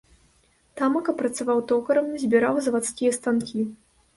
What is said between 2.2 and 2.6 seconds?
збіраў